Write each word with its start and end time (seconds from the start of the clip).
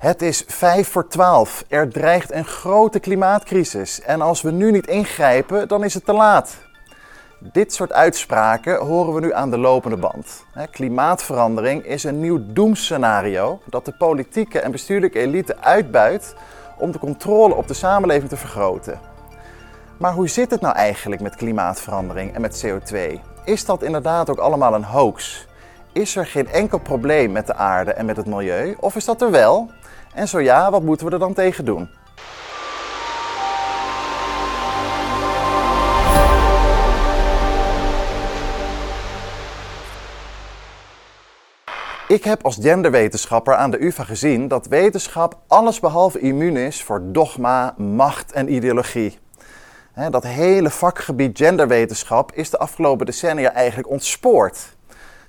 Het 0.00 0.22
is 0.22 0.44
5 0.46 0.88
voor 0.88 1.08
12. 1.08 1.64
Er 1.68 1.88
dreigt 1.88 2.32
een 2.32 2.44
grote 2.44 3.00
klimaatcrisis. 3.00 4.00
En 4.00 4.20
als 4.20 4.42
we 4.42 4.50
nu 4.50 4.70
niet 4.70 4.86
ingrijpen, 4.86 5.68
dan 5.68 5.84
is 5.84 5.94
het 5.94 6.04
te 6.04 6.12
laat. 6.12 6.56
Dit 7.38 7.72
soort 7.72 7.92
uitspraken 7.92 8.78
horen 8.78 9.14
we 9.14 9.20
nu 9.20 9.32
aan 9.32 9.50
de 9.50 9.58
lopende 9.58 9.96
band. 9.96 10.44
Klimaatverandering 10.70 11.84
is 11.84 12.04
een 12.04 12.20
nieuw 12.20 12.40
doemscenario 12.46 13.60
dat 13.66 13.84
de 13.84 13.92
politieke 13.92 14.60
en 14.60 14.70
bestuurlijke 14.70 15.18
elite 15.18 15.56
uitbuit 15.60 16.34
om 16.78 16.90
de 16.90 16.98
controle 16.98 17.54
op 17.54 17.68
de 17.68 17.74
samenleving 17.74 18.28
te 18.28 18.36
vergroten. 18.36 19.00
Maar 19.96 20.12
hoe 20.12 20.28
zit 20.28 20.50
het 20.50 20.60
nou 20.60 20.74
eigenlijk 20.74 21.20
met 21.20 21.36
klimaatverandering 21.36 22.34
en 22.34 22.40
met 22.40 22.64
CO2? 22.66 23.20
Is 23.44 23.64
dat 23.64 23.82
inderdaad 23.82 24.30
ook 24.30 24.38
allemaal 24.38 24.74
een 24.74 24.84
hoax? 24.84 25.48
Is 25.92 26.16
er 26.16 26.26
geen 26.26 26.48
enkel 26.48 26.78
probleem 26.78 27.32
met 27.32 27.46
de 27.46 27.54
aarde 27.54 27.92
en 27.92 28.06
met 28.06 28.16
het 28.16 28.26
milieu? 28.26 28.76
Of 28.78 28.96
is 28.96 29.04
dat 29.04 29.22
er 29.22 29.30
wel? 29.30 29.70
En 30.14 30.28
zo 30.28 30.40
ja, 30.40 30.70
wat 30.70 30.82
moeten 30.82 31.06
we 31.06 31.12
er 31.12 31.18
dan 31.18 31.34
tegen 31.34 31.64
doen? 31.64 31.88
Ik 42.08 42.24
heb 42.24 42.44
als 42.44 42.58
genderwetenschapper 42.60 43.54
aan 43.54 43.70
de 43.70 43.84
UvA 43.84 44.04
gezien 44.04 44.48
dat 44.48 44.66
wetenschap 44.66 45.38
allesbehalve 45.46 46.20
immuun 46.20 46.56
is 46.56 46.82
voor 46.82 47.02
dogma, 47.04 47.74
macht 47.76 48.32
en 48.32 48.52
ideologie. 48.52 49.18
Dat 50.10 50.24
hele 50.24 50.70
vakgebied 50.70 51.38
genderwetenschap 51.38 52.32
is 52.32 52.50
de 52.50 52.58
afgelopen 52.58 53.06
decennia 53.06 53.52
eigenlijk 53.52 53.90
ontspoord. 53.90 54.76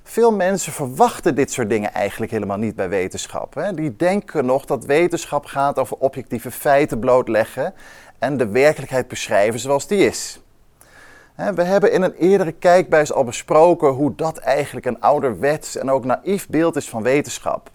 Veel 0.04 0.32
mensen 0.32 0.74
verwachten 0.74 1.36
dit 1.36 1.52
soort 1.52 1.70
dingen 1.70 1.94
eigenlijk 1.94 2.32
helemaal 2.32 2.58
niet 2.58 2.76
bij 2.76 2.90
wetenschap. 2.90 3.72
Die 3.74 3.96
denken 3.96 4.46
nog 4.46 4.66
dat 4.66 4.86
wetenschap 4.86 5.46
gaat 5.46 5.80
over 5.80 5.98
objectieve 5.98 6.52
feiten 6.52 7.00
blootleggen 7.00 7.74
en 8.20 8.38
de 8.38 8.48
werkelijkheid 8.48 9.08
beschrijven 9.08 9.60
zoals 9.60 9.88
die 9.88 10.06
is. 10.06 10.42
We 11.36 11.64
hebben 11.64 11.92
in 11.92 12.02
een 12.02 12.14
eerdere 12.14 12.52
kijkbuis 12.52 13.14
al 13.14 13.24
besproken 13.24 13.90
hoe 13.90 14.16
dat 14.16 14.38
eigenlijk 14.38 14.86
een 14.86 15.00
ouderwets 15.00 15.76
en 15.78 15.90
ook 15.90 16.06
naïef 16.06 16.50
beeld 16.50 16.76
is 16.76 16.90
van 16.90 17.04
wetenschap. 17.04 17.70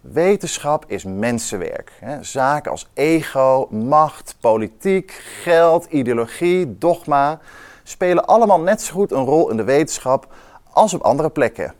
Wetenschap 0.00 0.84
is 0.86 1.04
mensenwerk. 1.04 1.92
Zaken 2.20 2.70
als 2.70 2.90
ego, 2.94 3.68
macht, 3.70 4.36
politiek, 4.40 5.10
geld, 5.42 5.84
ideologie, 5.84 6.78
dogma 6.78 7.40
spelen 7.82 8.26
allemaal 8.26 8.60
net 8.60 8.82
zo 8.82 8.94
goed 8.94 9.12
een 9.12 9.24
rol 9.24 9.50
in 9.50 9.56
de 9.56 9.64
wetenschap 9.64 10.34
als 10.76 10.94
op 10.94 11.02
andere 11.02 11.30
plekken. 11.30 11.74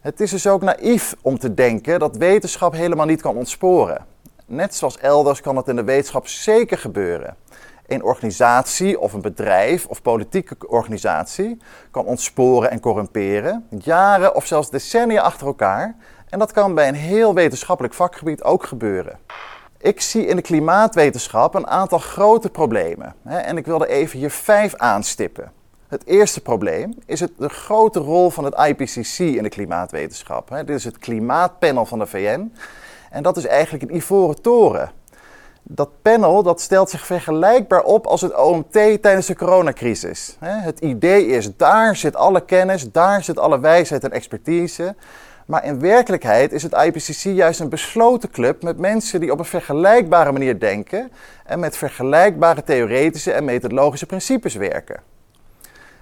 Het 0.00 0.20
is 0.20 0.30
dus 0.30 0.46
ook 0.46 0.62
naïef 0.62 1.16
om 1.22 1.38
te 1.38 1.54
denken 1.54 1.98
dat 1.98 2.16
wetenschap 2.16 2.72
helemaal 2.72 3.06
niet 3.06 3.20
kan 3.20 3.36
ontsporen. 3.36 4.06
Net 4.46 4.74
zoals 4.74 4.98
elders 4.98 5.40
kan 5.40 5.56
het 5.56 5.68
in 5.68 5.76
de 5.76 5.84
wetenschap 5.84 6.26
zeker 6.26 6.78
gebeuren. 6.78 7.36
Een 7.86 8.02
organisatie 8.02 9.00
of 9.00 9.12
een 9.12 9.20
bedrijf 9.20 9.86
of 9.86 10.02
politieke 10.02 10.68
organisatie 10.68 11.58
kan 11.90 12.04
ontsporen 12.04 12.70
en 12.70 12.80
corrumperen, 12.80 13.66
jaren 13.78 14.34
of 14.34 14.46
zelfs 14.46 14.70
decennia 14.70 15.22
achter 15.22 15.46
elkaar. 15.46 15.96
En 16.28 16.38
dat 16.38 16.52
kan 16.52 16.74
bij 16.74 16.88
een 16.88 16.94
heel 16.94 17.34
wetenschappelijk 17.34 17.94
vakgebied 17.94 18.42
ook 18.42 18.64
gebeuren. 18.64 19.18
Ik 19.78 20.00
zie 20.00 20.26
in 20.26 20.36
de 20.36 20.42
klimaatwetenschap 20.42 21.54
een 21.54 21.66
aantal 21.66 21.98
grote 21.98 22.50
problemen. 22.50 23.14
En 23.24 23.56
ik 23.56 23.66
wilde 23.66 23.88
even 23.88 24.18
hier 24.18 24.30
vijf 24.30 24.74
aanstippen. 24.74 25.55
Het 25.96 26.06
eerste 26.06 26.40
probleem 26.40 26.94
is 27.06 27.20
het, 27.20 27.32
de 27.38 27.48
grote 27.48 27.98
rol 27.98 28.30
van 28.30 28.44
het 28.44 28.54
IPCC 28.54 29.18
in 29.18 29.42
de 29.42 29.48
klimaatwetenschap. 29.48 30.48
Dit 30.48 30.70
is 30.70 30.84
het 30.84 30.98
klimaatpanel 30.98 31.86
van 31.86 31.98
de 31.98 32.06
VN. 32.06 32.52
En 33.10 33.22
dat 33.22 33.36
is 33.36 33.46
eigenlijk 33.46 33.84
een 33.84 33.96
ivoren 33.96 34.42
toren. 34.42 34.90
Dat 35.62 35.88
panel 36.02 36.42
dat 36.42 36.60
stelt 36.60 36.90
zich 36.90 37.06
vergelijkbaar 37.06 37.82
op 37.82 38.06
als 38.06 38.20
het 38.20 38.36
OMT 38.36 38.72
tijdens 38.72 39.26
de 39.26 39.36
coronacrisis. 39.36 40.36
Het 40.40 40.80
idee 40.80 41.26
is, 41.26 41.56
daar 41.56 41.96
zit 41.96 42.16
alle 42.16 42.44
kennis, 42.44 42.92
daar 42.92 43.24
zit 43.24 43.38
alle 43.38 43.60
wijsheid 43.60 44.04
en 44.04 44.12
expertise. 44.12 44.94
Maar 45.46 45.64
in 45.64 45.80
werkelijkheid 45.80 46.52
is 46.52 46.62
het 46.62 46.74
IPCC 46.74 47.22
juist 47.22 47.60
een 47.60 47.68
besloten 47.68 48.30
club 48.30 48.62
met 48.62 48.78
mensen 48.78 49.20
die 49.20 49.32
op 49.32 49.38
een 49.38 49.44
vergelijkbare 49.44 50.32
manier 50.32 50.60
denken 50.60 51.12
en 51.44 51.60
met 51.60 51.76
vergelijkbare 51.76 52.62
theoretische 52.62 53.32
en 53.32 53.44
methodologische 53.44 54.06
principes 54.06 54.54
werken. 54.54 55.14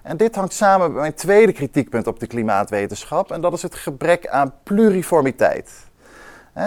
En 0.04 0.16
dit 0.16 0.34
hangt 0.34 0.53
samen 0.53 0.92
met 0.92 1.00
mijn 1.00 1.15
tweede 1.15 1.53
kritiekpunt 1.53 2.06
op 2.06 2.20
de 2.20 2.26
klimaatwetenschap 2.26 3.31
en 3.31 3.41
dat 3.41 3.53
is 3.53 3.62
het 3.62 3.75
gebrek 3.75 4.26
aan 4.28 4.54
pluriformiteit. 4.62 5.70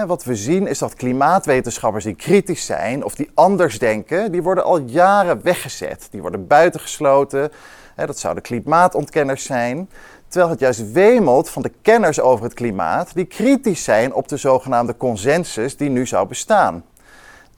Wat 0.07 0.23
we 0.23 0.35
zien 0.35 0.67
is 0.67 0.79
dat 0.79 0.93
klimaatwetenschappers 0.93 2.03
die 2.03 2.15
kritisch 2.15 2.65
zijn 2.65 3.03
of 3.03 3.15
die 3.15 3.29
anders 3.33 3.79
denken, 3.79 4.31
die 4.31 4.43
worden 4.43 4.63
al 4.63 4.79
jaren 4.79 5.43
weggezet. 5.43 6.07
Die 6.11 6.21
worden 6.21 6.47
buitengesloten. 6.47 7.51
Dat 7.95 8.19
zouden 8.19 8.43
klimaatontkenners 8.43 9.43
zijn. 9.43 9.89
Terwijl 10.27 10.51
het 10.51 10.59
juist 10.59 10.91
wemelt 10.91 11.49
van 11.49 11.61
de 11.61 11.71
kenners 11.81 12.19
over 12.19 12.43
het 12.45 12.53
klimaat 12.53 13.13
die 13.13 13.25
kritisch 13.25 13.83
zijn 13.83 14.13
op 14.13 14.27
de 14.27 14.37
zogenaamde 14.37 14.97
consensus 14.97 15.77
die 15.77 15.89
nu 15.89 16.05
zou 16.05 16.27
bestaan. 16.27 16.83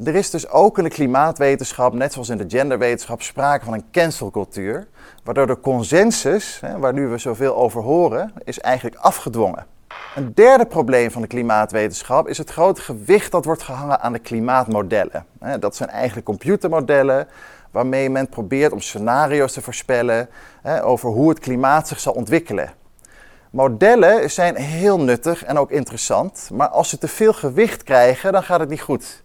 Er 0.03 0.15
is 0.15 0.29
dus 0.29 0.49
ook 0.49 0.77
in 0.77 0.83
de 0.83 0.89
klimaatwetenschap, 0.89 1.93
net 1.93 2.13
zoals 2.13 2.29
in 2.29 2.37
de 2.37 2.45
genderwetenschap, 2.47 3.21
sprake 3.21 3.65
van 3.65 3.73
een 3.73 3.83
cancelcultuur, 3.91 4.87
waardoor 5.23 5.47
de 5.47 5.59
consensus, 5.59 6.61
waar 6.77 6.93
nu 6.93 7.07
we 7.07 7.17
zoveel 7.17 7.55
over 7.55 7.81
horen, 7.81 8.33
is 8.43 8.59
eigenlijk 8.59 8.95
afgedwongen. 8.95 9.65
Een 10.15 10.33
derde 10.33 10.65
probleem 10.65 11.11
van 11.11 11.21
de 11.21 11.27
klimaatwetenschap 11.27 12.27
is 12.27 12.37
het 12.37 12.49
grote 12.49 12.81
gewicht 12.81 13.31
dat 13.31 13.45
wordt 13.45 13.63
gehangen 13.63 14.01
aan 14.01 14.13
de 14.13 14.19
klimaatmodellen. 14.19 15.25
Dat 15.59 15.75
zijn 15.75 15.89
eigenlijk 15.89 16.25
computermodellen 16.25 17.27
waarmee 17.71 18.09
men 18.09 18.29
probeert 18.29 18.71
om 18.71 18.81
scenario's 18.81 19.53
te 19.53 19.61
voorspellen 19.61 20.29
over 20.83 21.09
hoe 21.09 21.29
het 21.29 21.39
klimaat 21.39 21.87
zich 21.87 21.99
zal 21.99 22.13
ontwikkelen. 22.13 22.71
Modellen 23.49 24.31
zijn 24.31 24.55
heel 24.55 24.99
nuttig 24.99 25.45
en 25.45 25.57
ook 25.57 25.71
interessant, 25.71 26.49
maar 26.53 26.67
als 26.67 26.89
ze 26.89 26.97
te 26.97 27.07
veel 27.07 27.33
gewicht 27.33 27.83
krijgen, 27.83 28.31
dan 28.31 28.43
gaat 28.43 28.59
het 28.59 28.69
niet 28.69 28.81
goed. 28.81 29.21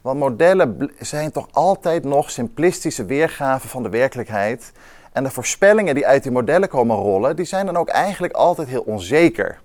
Want 0.00 0.18
modellen 0.18 0.90
zijn 0.98 1.30
toch 1.30 1.48
altijd 1.52 2.04
nog 2.04 2.30
simplistische 2.30 3.04
weergaven 3.04 3.68
van 3.68 3.82
de 3.82 3.88
werkelijkheid. 3.88 4.72
En 5.12 5.24
de 5.24 5.30
voorspellingen 5.30 5.94
die 5.94 6.06
uit 6.06 6.22
die 6.22 6.32
modellen 6.32 6.68
komen 6.68 6.96
rollen, 6.96 7.36
die 7.36 7.44
zijn 7.44 7.66
dan 7.66 7.76
ook 7.76 7.88
eigenlijk 7.88 8.32
altijd 8.32 8.68
heel 8.68 8.82
onzeker. 8.82 9.58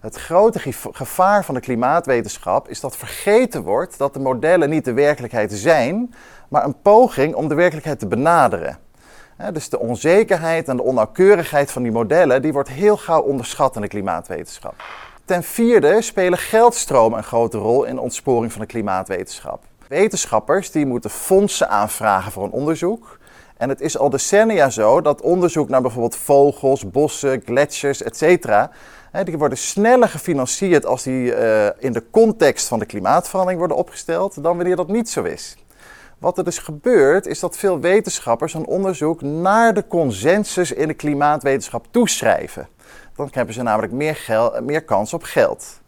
Het 0.00 0.16
grote 0.16 0.72
gevaar 0.92 1.44
van 1.44 1.54
de 1.54 1.60
klimaatwetenschap 1.60 2.68
is 2.68 2.80
dat 2.80 2.96
vergeten 2.96 3.62
wordt 3.62 3.98
dat 3.98 4.14
de 4.14 4.20
modellen 4.20 4.70
niet 4.70 4.84
de 4.84 4.92
werkelijkheid 4.92 5.52
zijn, 5.52 6.14
maar 6.48 6.64
een 6.64 6.80
poging 6.82 7.34
om 7.34 7.48
de 7.48 7.54
werkelijkheid 7.54 7.98
te 7.98 8.06
benaderen. 8.06 8.78
Dus 9.52 9.68
de 9.68 9.78
onzekerheid 9.78 10.68
en 10.68 10.76
de 10.76 10.82
onnauwkeurigheid 10.82 11.70
van 11.70 11.82
die 11.82 11.92
modellen, 11.92 12.42
die 12.42 12.52
wordt 12.52 12.68
heel 12.68 12.96
gauw 12.96 13.20
onderschat 13.20 13.76
in 13.76 13.82
de 13.82 13.88
klimaatwetenschap. 13.88 14.74
Ten 15.28 15.42
vierde 15.42 16.02
spelen 16.02 16.38
geldstromen 16.38 17.18
een 17.18 17.24
grote 17.24 17.58
rol 17.58 17.84
in 17.84 17.94
de 17.94 18.00
ontsporing 18.00 18.52
van 18.52 18.60
de 18.60 18.66
klimaatwetenschap. 18.66 19.62
Wetenschappers 19.88 20.70
die 20.70 20.86
moeten 20.86 21.10
fondsen 21.10 21.68
aanvragen 21.68 22.32
voor 22.32 22.44
een 22.44 22.50
onderzoek. 22.50 23.18
En 23.56 23.68
het 23.68 23.80
is 23.80 23.98
al 23.98 24.10
decennia 24.10 24.70
zo 24.70 25.00
dat 25.00 25.20
onderzoek 25.20 25.68
naar 25.68 25.82
bijvoorbeeld 25.82 26.16
vogels, 26.16 26.90
bossen, 26.90 27.42
gletsjers, 27.44 28.02
etc. 28.02 28.48
Die 29.24 29.38
worden 29.38 29.58
sneller 29.58 30.08
gefinancierd 30.08 30.86
als 30.86 31.02
die 31.02 31.36
uh, 31.36 31.66
in 31.78 31.92
de 31.92 32.04
context 32.10 32.68
van 32.68 32.78
de 32.78 32.86
klimaatverandering 32.86 33.58
worden 33.58 33.76
opgesteld 33.76 34.42
dan 34.42 34.56
wanneer 34.56 34.76
dat 34.76 34.88
niet 34.88 35.10
zo 35.10 35.22
is. 35.22 35.56
Wat 36.18 36.38
er 36.38 36.44
dus 36.44 36.58
gebeurt, 36.58 37.26
is 37.26 37.40
dat 37.40 37.56
veel 37.56 37.80
wetenschappers 37.80 38.54
een 38.54 38.66
onderzoek 38.66 39.22
naar 39.22 39.74
de 39.74 39.86
consensus 39.86 40.72
in 40.72 40.88
de 40.88 40.94
klimaatwetenschap 40.94 41.86
toeschrijven. 41.90 42.68
Dan 43.18 43.28
hebben 43.30 43.54
ze 43.54 43.62
namelijk 43.62 43.92
meer, 43.92 44.52
meer 44.62 44.82
kans 44.82 45.14
op 45.14 45.22
geld. 45.22 45.80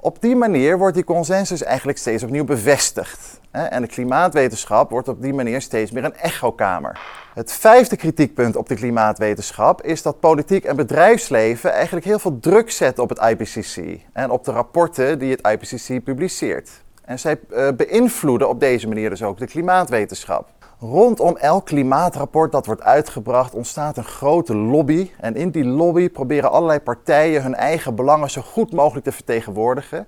Op 0.00 0.20
die 0.20 0.36
manier 0.36 0.78
wordt 0.78 0.94
die 0.94 1.04
consensus 1.04 1.62
eigenlijk 1.62 1.98
steeds 1.98 2.22
opnieuw 2.22 2.44
bevestigd. 2.44 3.40
En 3.50 3.82
de 3.82 3.88
klimaatwetenschap 3.88 4.90
wordt 4.90 5.08
op 5.08 5.22
die 5.22 5.34
manier 5.34 5.60
steeds 5.60 5.90
meer 5.90 6.04
een 6.04 6.16
echokamer. 6.16 7.00
Het 7.34 7.52
vijfde 7.52 7.96
kritiekpunt 7.96 8.56
op 8.56 8.68
de 8.68 8.74
klimaatwetenschap 8.74 9.82
is 9.82 10.02
dat 10.02 10.20
politiek 10.20 10.64
en 10.64 10.76
bedrijfsleven 10.76 11.72
eigenlijk 11.72 12.06
heel 12.06 12.18
veel 12.18 12.38
druk 12.40 12.70
zetten 12.70 13.02
op 13.02 13.08
het 13.08 13.18
IPCC 13.18 14.00
en 14.12 14.30
op 14.30 14.44
de 14.44 14.52
rapporten 14.52 15.18
die 15.18 15.30
het 15.30 15.46
IPCC 15.46 16.04
publiceert. 16.04 16.70
En 17.04 17.18
zij 17.18 17.40
uh, 17.50 17.68
beïnvloeden 17.76 18.48
op 18.48 18.60
deze 18.60 18.88
manier 18.88 19.10
dus 19.10 19.22
ook 19.22 19.38
de 19.38 19.46
klimaatwetenschap. 19.46 20.48
Rondom 20.90 21.36
elk 21.36 21.66
klimaatrapport 21.66 22.52
dat 22.52 22.66
wordt 22.66 22.82
uitgebracht 22.82 23.54
ontstaat 23.54 23.96
een 23.96 24.04
grote 24.04 24.56
lobby. 24.56 25.10
En 25.20 25.34
in 25.34 25.50
die 25.50 25.64
lobby 25.64 26.10
proberen 26.10 26.50
allerlei 26.50 26.80
partijen 26.80 27.42
hun 27.42 27.54
eigen 27.54 27.94
belangen 27.94 28.30
zo 28.30 28.42
goed 28.42 28.72
mogelijk 28.72 29.04
te 29.04 29.12
vertegenwoordigen. 29.12 30.06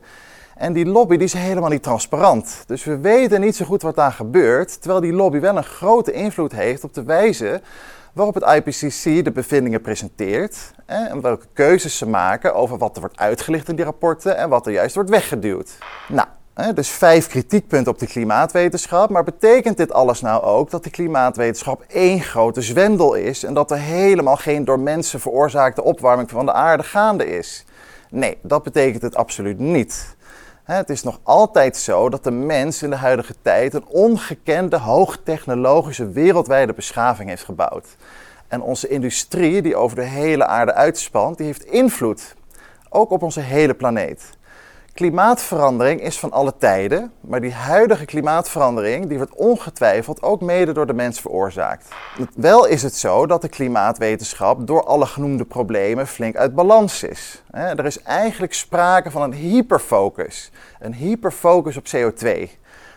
En 0.56 0.72
die 0.72 0.86
lobby 0.86 1.16
die 1.16 1.24
is 1.24 1.32
helemaal 1.32 1.70
niet 1.70 1.82
transparant. 1.82 2.62
Dus 2.66 2.84
we 2.84 2.98
weten 2.98 3.40
niet 3.40 3.56
zo 3.56 3.64
goed 3.64 3.82
wat 3.82 3.94
daar 3.94 4.12
gebeurt, 4.12 4.80
terwijl 4.80 5.00
die 5.00 5.12
lobby 5.12 5.40
wel 5.40 5.56
een 5.56 5.64
grote 5.64 6.12
invloed 6.12 6.52
heeft 6.52 6.84
op 6.84 6.94
de 6.94 7.02
wijze 7.02 7.60
waarop 8.12 8.34
het 8.34 8.44
IPCC 8.44 9.24
de 9.24 9.32
bevindingen 9.32 9.80
presenteert 9.80 10.72
en 10.86 11.20
welke 11.20 11.46
keuzes 11.52 11.98
ze 11.98 12.06
maken 12.06 12.54
over 12.54 12.78
wat 12.78 12.94
er 12.94 13.00
wordt 13.00 13.18
uitgelicht 13.18 13.68
in 13.68 13.76
die 13.76 13.84
rapporten 13.84 14.36
en 14.36 14.48
wat 14.48 14.66
er 14.66 14.72
juist 14.72 14.94
wordt 14.94 15.10
weggeduwd. 15.10 15.78
Nou, 16.08 16.28
Dus 16.74 16.90
vijf 16.90 17.26
kritiekpunten 17.26 17.92
op 17.92 17.98
de 17.98 18.06
klimaatwetenschap. 18.06 19.10
Maar 19.10 19.24
betekent 19.24 19.76
dit 19.76 19.92
alles 19.92 20.20
nou 20.20 20.42
ook 20.42 20.70
dat 20.70 20.84
de 20.84 20.90
klimaatwetenschap 20.90 21.84
één 21.88 22.20
grote 22.20 22.62
zwendel 22.62 23.14
is 23.14 23.44
en 23.44 23.54
dat 23.54 23.70
er 23.70 23.78
helemaal 23.78 24.36
geen 24.36 24.64
door 24.64 24.80
mensen 24.80 25.20
veroorzaakte 25.20 25.82
opwarming 25.82 26.30
van 26.30 26.46
de 26.46 26.52
aarde 26.52 26.82
gaande 26.82 27.26
is? 27.26 27.64
Nee, 28.10 28.38
dat 28.42 28.62
betekent 28.62 29.02
het 29.02 29.16
absoluut 29.16 29.58
niet. 29.58 30.16
Het 30.64 30.90
is 30.90 31.02
nog 31.02 31.20
altijd 31.22 31.76
zo 31.76 32.08
dat 32.08 32.24
de 32.24 32.30
mens 32.30 32.82
in 32.82 32.90
de 32.90 32.96
huidige 32.96 33.34
tijd 33.42 33.74
een 33.74 33.86
ongekende 33.86 34.78
hoogtechnologische 34.78 36.10
wereldwijde 36.10 36.72
beschaving 36.72 37.28
heeft 37.28 37.44
gebouwd. 37.44 37.86
En 38.48 38.62
onze 38.62 38.88
industrie, 38.88 39.62
die 39.62 39.76
over 39.76 39.96
de 39.96 40.04
hele 40.04 40.46
aarde 40.46 40.74
uitspant, 40.74 41.36
die 41.36 41.46
heeft 41.46 41.64
invloed. 41.64 42.34
Ook 42.88 43.10
op 43.10 43.22
onze 43.22 43.40
hele 43.40 43.74
planeet. 43.74 44.36
Klimaatverandering 44.98 46.02
is 46.02 46.18
van 46.18 46.32
alle 46.32 46.52
tijden, 46.58 47.12
maar 47.20 47.40
die 47.40 47.52
huidige 47.52 48.04
klimaatverandering 48.04 49.06
die 49.06 49.16
wordt 49.16 49.34
ongetwijfeld 49.34 50.22
ook 50.22 50.40
mede 50.40 50.72
door 50.72 50.86
de 50.86 50.92
mens 50.92 51.20
veroorzaakt. 51.20 51.88
Wel 52.34 52.66
is 52.66 52.82
het 52.82 52.94
zo 52.94 53.26
dat 53.26 53.42
de 53.42 53.48
klimaatwetenschap 53.48 54.66
door 54.66 54.84
alle 54.84 55.06
genoemde 55.06 55.44
problemen 55.44 56.06
flink 56.06 56.36
uit 56.36 56.54
balans 56.54 57.02
is. 57.02 57.42
Er 57.50 57.84
is 57.84 58.02
eigenlijk 58.02 58.54
sprake 58.54 59.10
van 59.10 59.22
een 59.22 59.32
hyperfocus, 59.32 60.50
een 60.80 60.94
hyperfocus 60.94 61.76
op 61.76 61.84
CO2. 61.96 62.48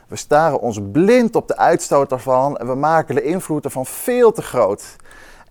We 0.07 0.15
staren 0.15 0.59
ons 0.59 0.80
blind 0.92 1.36
op 1.36 1.47
de 1.47 1.57
uitstoot 1.57 2.09
daarvan 2.09 2.57
en 2.57 2.68
we 2.68 2.75
maken 2.75 3.15
de 3.15 3.24
invloed 3.24 3.65
ervan 3.65 3.86
veel 3.86 4.31
te 4.31 4.42
groot. 4.42 4.95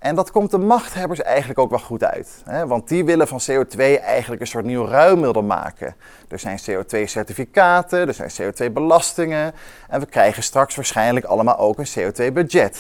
En 0.01 0.15
dat 0.15 0.31
komt 0.31 0.51
de 0.51 0.59
machthebbers 0.59 1.23
eigenlijk 1.23 1.59
ook 1.59 1.71
wel 1.71 1.79
goed 1.79 2.05
uit. 2.05 2.43
Hè? 2.45 2.67
Want 2.67 2.89
die 2.89 3.05
willen 3.05 3.29
van 3.29 3.41
CO2 3.51 3.79
eigenlijk 4.03 4.41
een 4.41 4.47
soort 4.47 4.65
nieuw 4.65 4.87
ruilmiddel 4.87 5.43
maken. 5.43 5.95
Er 6.29 6.39
zijn 6.39 6.59
CO2-certificaten, 6.71 8.09
er 8.09 8.15
zijn 8.15 8.31
CO2-belastingen. 8.31 9.53
En 9.89 10.01
we 10.01 10.07
krijgen 10.07 10.43
straks 10.43 10.75
waarschijnlijk 10.75 11.27
allemaal 11.27 11.59
ook 11.59 11.79
een 11.79 11.89
CO2-budget. 11.99 12.79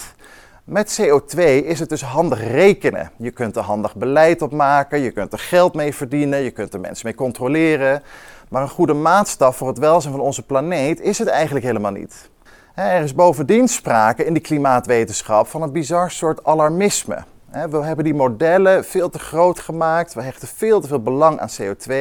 Met 0.64 1.00
CO2 1.02 1.38
is 1.64 1.80
het 1.80 1.88
dus 1.88 2.02
handig 2.02 2.42
rekenen. 2.42 3.10
Je 3.16 3.30
kunt 3.30 3.56
er 3.56 3.62
handig 3.62 3.94
beleid 3.94 4.42
op 4.42 4.52
maken, 4.52 5.00
je 5.00 5.10
kunt 5.10 5.32
er 5.32 5.38
geld 5.38 5.74
mee 5.74 5.94
verdienen, 5.94 6.38
je 6.42 6.50
kunt 6.50 6.74
er 6.74 6.80
mensen 6.80 7.06
mee 7.06 7.14
controleren. 7.14 8.02
Maar 8.48 8.62
een 8.62 8.68
goede 8.68 8.94
maatstaf 8.94 9.56
voor 9.56 9.68
het 9.68 9.78
welzijn 9.78 10.14
van 10.14 10.22
onze 10.22 10.42
planeet 10.42 11.00
is 11.00 11.18
het 11.18 11.28
eigenlijk 11.28 11.64
helemaal 11.64 11.92
niet. 11.92 12.30
Er 12.74 13.02
is 13.02 13.14
bovendien 13.14 13.68
sprake 13.68 14.24
in 14.24 14.32
die 14.32 14.42
klimaatwetenschap 14.42 15.46
van 15.46 15.62
een 15.62 15.72
bizar 15.72 16.10
soort 16.10 16.44
alarmisme. 16.44 17.24
We 17.50 17.76
hebben 17.76 18.04
die 18.04 18.14
modellen 18.14 18.84
veel 18.84 19.08
te 19.08 19.18
groot 19.18 19.60
gemaakt, 19.60 20.14
we 20.14 20.22
hechten 20.22 20.48
veel 20.48 20.80
te 20.80 20.88
veel 20.88 21.02
belang 21.02 21.38
aan 21.38 21.48
CO2 21.62 21.92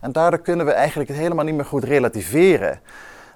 en 0.00 0.12
daardoor 0.12 0.40
kunnen 0.40 0.66
we 0.66 0.72
eigenlijk 0.72 1.08
het 1.08 1.18
helemaal 1.18 1.44
niet 1.44 1.54
meer 1.54 1.64
goed 1.64 1.84
relativeren. 1.84 2.80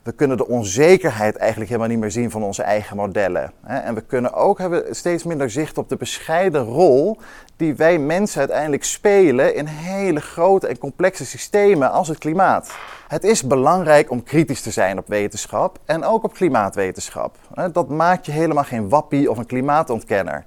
We 0.02 0.12
kunnen 0.12 0.36
de 0.36 0.48
onzekerheid 0.48 1.36
eigenlijk 1.36 1.70
helemaal 1.70 1.90
niet 1.90 2.00
meer 2.00 2.10
zien 2.10 2.30
van 2.30 2.42
onze 2.42 2.62
eigen 2.62 2.96
modellen. 2.96 3.52
En 3.62 3.94
we 3.94 4.00
kunnen 4.00 4.32
ook 4.32 4.58
hebben 4.58 4.96
steeds 4.96 5.24
minder 5.24 5.50
zicht 5.50 5.78
op 5.78 5.88
de 5.88 5.96
bescheiden 5.96 6.64
rol 6.64 7.18
die 7.56 7.74
wij 7.74 7.98
mensen 7.98 8.38
uiteindelijk 8.38 8.84
spelen 8.84 9.54
in 9.54 9.66
hele 9.66 10.20
grote 10.20 10.66
en 10.66 10.78
complexe 10.78 11.26
systemen 11.26 11.90
als 11.90 12.08
het 12.08 12.18
klimaat. 12.18 12.74
Het 13.08 13.24
is 13.24 13.42
belangrijk 13.42 14.10
om 14.10 14.22
kritisch 14.22 14.60
te 14.60 14.70
zijn 14.70 14.98
op 14.98 15.08
wetenschap 15.08 15.78
en 15.84 16.04
ook 16.04 16.24
op 16.24 16.34
klimaatwetenschap. 16.34 17.36
Dat 17.72 17.88
maakt 17.88 18.26
je 18.26 18.32
helemaal 18.32 18.64
geen 18.64 18.88
wappie 18.88 19.30
of 19.30 19.38
een 19.38 19.46
klimaatontkenner 19.46 20.44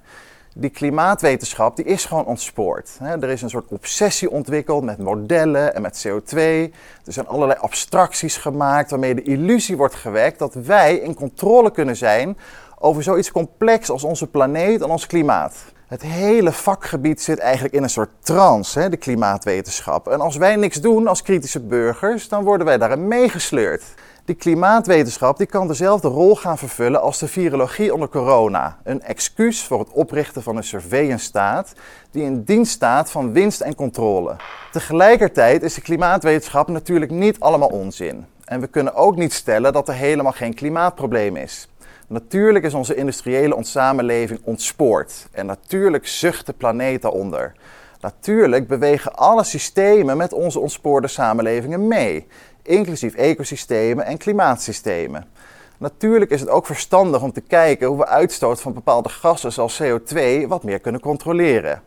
die 0.60 0.70
klimaatwetenschap 0.70 1.76
die 1.76 1.84
is 1.84 2.04
gewoon 2.04 2.24
ontspoord. 2.24 2.98
Er 3.00 3.28
is 3.28 3.42
een 3.42 3.50
soort 3.50 3.68
obsessie 3.68 4.30
ontwikkeld 4.30 4.84
met 4.84 4.98
modellen 4.98 5.74
en 5.74 5.82
met 5.82 6.06
CO2. 6.06 6.36
Er 7.04 7.12
zijn 7.12 7.26
allerlei 7.26 7.58
abstracties 7.60 8.36
gemaakt 8.36 8.90
waarmee 8.90 9.14
de 9.14 9.22
illusie 9.22 9.76
wordt 9.76 9.94
gewekt 9.94 10.38
dat 10.38 10.54
wij 10.54 10.96
in 10.96 11.14
controle 11.14 11.70
kunnen 11.70 11.96
zijn 11.96 12.38
over 12.78 13.02
zoiets 13.02 13.32
complex 13.32 13.90
als 13.90 14.04
onze 14.04 14.26
planeet 14.26 14.82
en 14.82 14.88
ons 14.88 15.06
klimaat. 15.06 15.54
Het 15.88 16.02
hele 16.02 16.52
vakgebied 16.52 17.22
zit 17.22 17.38
eigenlijk 17.38 17.74
in 17.74 17.82
een 17.82 17.90
soort 17.90 18.10
trance, 18.20 18.88
de 18.88 18.96
klimaatwetenschap. 18.96 20.08
En 20.08 20.20
als 20.20 20.36
wij 20.36 20.56
niks 20.56 20.80
doen 20.80 21.06
als 21.06 21.22
kritische 21.22 21.60
burgers, 21.60 22.28
dan 22.28 22.44
worden 22.44 22.66
wij 22.66 22.78
daarin 22.78 23.08
meegesleurd. 23.08 23.82
Die 24.24 24.34
klimaatwetenschap 24.34 25.38
die 25.38 25.46
kan 25.46 25.68
dezelfde 25.68 26.08
rol 26.08 26.36
gaan 26.36 26.58
vervullen 26.58 27.00
als 27.00 27.18
de 27.18 27.28
virologie 27.28 27.94
onder 27.94 28.08
corona. 28.08 28.78
Een 28.84 29.02
excuus 29.02 29.62
voor 29.62 29.78
het 29.78 29.90
oprichten 29.90 30.42
van 30.42 30.56
een 30.56 30.64
surveillance 30.64 31.24
staat 31.24 31.72
die 32.10 32.24
in 32.24 32.42
dienst 32.42 32.72
staat 32.72 33.10
van 33.10 33.32
winst 33.32 33.60
en 33.60 33.74
controle. 33.74 34.36
Tegelijkertijd 34.72 35.62
is 35.62 35.74
de 35.74 35.80
klimaatwetenschap 35.80 36.68
natuurlijk 36.68 37.10
niet 37.10 37.40
allemaal 37.40 37.68
onzin. 37.68 38.26
En 38.44 38.60
we 38.60 38.66
kunnen 38.66 38.94
ook 38.94 39.16
niet 39.16 39.32
stellen 39.32 39.72
dat 39.72 39.88
er 39.88 39.94
helemaal 39.94 40.32
geen 40.32 40.54
klimaatprobleem 40.54 41.36
is. 41.36 41.68
Natuurlijk 42.08 42.64
is 42.64 42.74
onze 42.74 42.94
industriële 42.94 43.56
samenleving 43.60 44.40
ontspoord 44.44 45.28
en 45.32 45.46
natuurlijk 45.46 46.06
zucht 46.06 46.46
de 46.46 46.52
planeet 46.52 47.02
daaronder. 47.02 47.52
Natuurlijk 48.00 48.66
bewegen 48.66 49.14
alle 49.14 49.44
systemen 49.44 50.16
met 50.16 50.32
onze 50.32 50.60
ontspoorde 50.60 51.08
samenlevingen 51.08 51.88
mee 51.88 52.26
inclusief 52.68 53.14
ecosystemen 53.14 54.04
en 54.04 54.18
klimaatsystemen. 54.18 55.26
Natuurlijk 55.78 56.30
is 56.30 56.40
het 56.40 56.48
ook 56.48 56.66
verstandig 56.66 57.22
om 57.22 57.32
te 57.32 57.40
kijken 57.40 57.88
hoe 57.88 57.96
we 57.96 58.06
uitstoot 58.06 58.60
van 58.60 58.72
bepaalde 58.72 59.08
gassen 59.08 59.52
zoals 59.52 59.82
CO2 59.82 60.46
wat 60.48 60.62
meer 60.62 60.78
kunnen 60.78 61.00
controleren. 61.00 61.82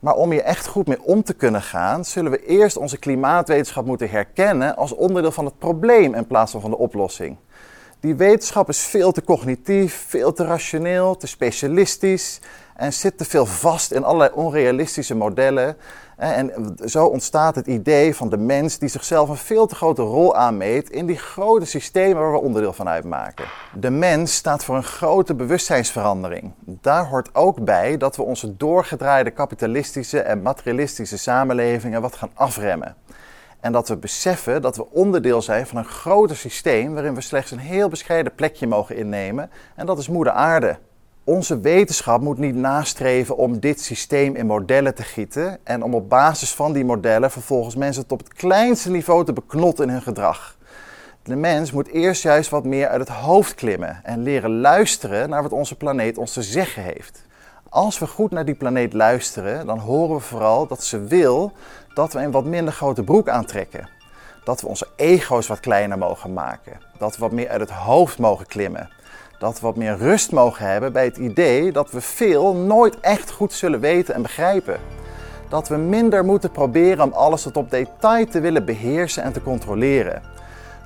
Maar 0.00 0.14
om 0.14 0.30
hier 0.30 0.42
echt 0.42 0.66
goed 0.66 0.86
mee 0.86 1.02
om 1.02 1.22
te 1.22 1.34
kunnen 1.34 1.62
gaan, 1.62 2.04
zullen 2.04 2.30
we 2.30 2.46
eerst 2.46 2.76
onze 2.76 2.98
klimaatwetenschap 2.98 3.84
moeten 3.84 4.10
herkennen 4.10 4.76
als 4.76 4.94
onderdeel 4.94 5.32
van 5.32 5.44
het 5.44 5.58
probleem 5.58 6.14
in 6.14 6.26
plaats 6.26 6.52
van 6.52 6.60
van 6.60 6.70
de 6.70 6.78
oplossing. 6.78 7.36
Die 8.00 8.14
wetenschap 8.14 8.68
is 8.68 8.82
veel 8.82 9.12
te 9.12 9.24
cognitief, 9.24 10.04
veel 10.08 10.32
te 10.32 10.44
rationeel, 10.44 11.16
te 11.16 11.26
specialistisch 11.26 12.40
en 12.76 12.92
zit 12.92 13.18
te 13.18 13.24
veel 13.24 13.46
vast 13.46 13.92
in 13.92 14.04
allerlei 14.04 14.30
onrealistische 14.34 15.14
modellen. 15.14 15.76
En 16.16 16.76
zo 16.84 17.06
ontstaat 17.06 17.54
het 17.54 17.66
idee 17.66 18.14
van 18.14 18.28
de 18.28 18.36
mens 18.36 18.78
die 18.78 18.88
zichzelf 18.88 19.28
een 19.28 19.36
veel 19.36 19.66
te 19.66 19.74
grote 19.74 20.02
rol 20.02 20.36
aanmeet 20.36 20.90
in 20.90 21.06
die 21.06 21.18
grote 21.18 21.66
systemen 21.66 22.22
waar 22.22 22.32
we 22.32 22.38
onderdeel 22.38 22.72
van 22.72 22.88
uitmaken. 22.88 23.44
De 23.80 23.90
mens 23.90 24.34
staat 24.34 24.64
voor 24.64 24.76
een 24.76 24.82
grote 24.82 25.34
bewustzijnsverandering. 25.34 26.52
Daar 26.64 27.06
hoort 27.06 27.34
ook 27.34 27.64
bij 27.64 27.96
dat 27.96 28.16
we 28.16 28.22
onze 28.22 28.56
doorgedraaide 28.56 29.30
kapitalistische 29.30 30.20
en 30.20 30.42
materialistische 30.42 31.18
samenlevingen 31.18 32.00
wat 32.00 32.16
gaan 32.16 32.30
afremmen. 32.34 32.96
En 33.60 33.72
dat 33.72 33.88
we 33.88 33.96
beseffen 33.96 34.62
dat 34.62 34.76
we 34.76 34.90
onderdeel 34.90 35.42
zijn 35.42 35.66
van 35.66 35.78
een 35.78 35.84
groter 35.84 36.36
systeem 36.36 36.94
waarin 36.94 37.14
we 37.14 37.20
slechts 37.20 37.50
een 37.50 37.58
heel 37.58 37.88
bescheiden 37.88 38.34
plekje 38.34 38.66
mogen 38.66 38.96
innemen. 38.96 39.50
En 39.76 39.86
dat 39.86 39.98
is 39.98 40.08
Moeder 40.08 40.32
Aarde. 40.32 40.78
Onze 41.24 41.60
wetenschap 41.60 42.20
moet 42.20 42.38
niet 42.38 42.54
nastreven 42.54 43.36
om 43.36 43.60
dit 43.60 43.80
systeem 43.80 44.34
in 44.36 44.46
modellen 44.46 44.94
te 44.94 45.02
gieten 45.02 45.58
en 45.64 45.82
om 45.82 45.94
op 45.94 46.08
basis 46.08 46.54
van 46.54 46.72
die 46.72 46.84
modellen 46.84 47.30
vervolgens 47.30 47.76
mensen 47.76 48.06
tot 48.06 48.20
op 48.20 48.26
het 48.26 48.36
kleinste 48.36 48.90
niveau 48.90 49.24
te 49.24 49.32
beknotten 49.32 49.84
in 49.84 49.90
hun 49.90 50.02
gedrag. 50.02 50.56
De 51.22 51.36
mens 51.36 51.72
moet 51.72 51.88
eerst 51.88 52.22
juist 52.22 52.50
wat 52.50 52.64
meer 52.64 52.88
uit 52.88 53.00
het 53.00 53.08
hoofd 53.08 53.54
klimmen 53.54 54.00
en 54.02 54.22
leren 54.22 54.60
luisteren 54.60 55.28
naar 55.28 55.42
wat 55.42 55.52
onze 55.52 55.76
planeet 55.76 56.18
ons 56.18 56.32
te 56.32 56.42
zeggen 56.42 56.82
heeft. 56.82 57.22
Als 57.72 57.98
we 57.98 58.06
goed 58.06 58.30
naar 58.30 58.44
die 58.44 58.54
planeet 58.54 58.92
luisteren, 58.92 59.66
dan 59.66 59.78
horen 59.78 60.14
we 60.14 60.20
vooral 60.20 60.66
dat 60.66 60.84
ze 60.84 61.04
wil 61.04 61.52
dat 61.94 62.12
we 62.12 62.18
een 62.18 62.30
wat 62.30 62.44
minder 62.44 62.72
grote 62.72 63.02
broek 63.02 63.28
aantrekken. 63.28 63.88
Dat 64.44 64.60
we 64.60 64.66
onze 64.66 64.86
ego's 64.96 65.46
wat 65.46 65.60
kleiner 65.60 65.98
mogen 65.98 66.32
maken. 66.32 66.80
Dat 66.98 67.14
we 67.14 67.20
wat 67.20 67.32
meer 67.32 67.48
uit 67.48 67.60
het 67.60 67.70
hoofd 67.70 68.18
mogen 68.18 68.46
klimmen. 68.46 68.90
Dat 69.38 69.60
we 69.60 69.66
wat 69.66 69.76
meer 69.76 69.96
rust 69.96 70.32
mogen 70.32 70.66
hebben 70.66 70.92
bij 70.92 71.04
het 71.04 71.16
idee 71.16 71.72
dat 71.72 71.90
we 71.90 72.00
veel 72.00 72.54
nooit 72.54 73.00
echt 73.00 73.30
goed 73.30 73.52
zullen 73.52 73.80
weten 73.80 74.14
en 74.14 74.22
begrijpen. 74.22 74.80
Dat 75.48 75.68
we 75.68 75.76
minder 75.76 76.24
moeten 76.24 76.50
proberen 76.50 77.04
om 77.04 77.12
alles 77.12 77.42
tot 77.42 77.56
op 77.56 77.70
detail 77.70 78.26
te 78.26 78.40
willen 78.40 78.64
beheersen 78.64 79.22
en 79.22 79.32
te 79.32 79.42
controleren. 79.42 80.22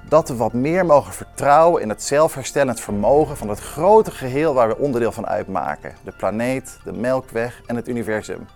Dat 0.08 0.28
we 0.28 0.37
wat 0.37 0.52
meer 0.52 0.87
mogen 0.87 1.12
vertrouwen 1.12 1.82
in 1.82 1.88
het 1.88 2.02
zelfherstellend 2.02 2.80
vermogen 2.80 3.37
van 3.37 3.49
het 3.49 3.61
grote 3.61 4.11
geheel 4.11 4.54
waar 4.54 4.68
we 4.68 4.78
onderdeel 4.78 5.12
van 5.12 5.26
uitmaken: 5.26 5.94
de 6.04 6.12
planeet, 6.16 6.78
de 6.84 6.92
melkweg 6.92 7.61
en 7.66 7.76
het 7.76 7.88
universum. 7.88 8.46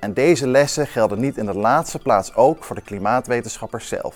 En 0.00 0.12
deze 0.12 0.48
lessen 0.48 0.86
gelden 0.86 1.20
niet 1.20 1.36
in 1.36 1.46
de 1.46 1.54
laatste 1.54 1.98
plaats 1.98 2.34
ook 2.34 2.64
voor 2.64 2.76
de 2.76 2.82
klimaatwetenschappers 2.82 3.88
zelf. 3.88 4.14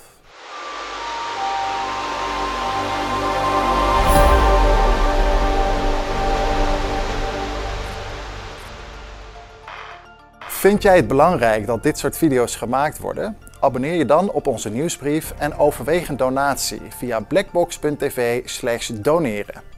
Vind 10.61 10.83
jij 10.83 10.97
het 10.97 11.09
belangrijk 11.09 11.67
dat 11.67 11.83
dit 11.83 11.99
soort 11.99 12.17
video's 12.17 12.57
gemaakt 12.57 12.99
worden? 12.99 13.37
Abonneer 13.61 13.95
je 13.95 14.05
dan 14.05 14.31
op 14.31 14.47
onze 14.47 14.71
nieuwsbrief 14.71 15.35
en 15.39 15.59
overweeg 15.59 16.09
een 16.09 16.17
donatie 16.17 16.81
via 16.89 17.21
blackbox.tv/doneren. 17.21 19.70